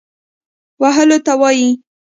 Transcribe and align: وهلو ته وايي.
وهلو 0.81 1.17
ته 1.25 1.33
وايي. 1.41 1.69